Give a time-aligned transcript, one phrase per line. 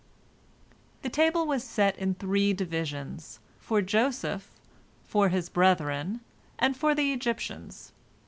[1.03, 4.49] The table was set in three divisions, for Joseph,
[5.03, 6.21] for his brethren,
[6.57, 7.91] and for the Egyptians.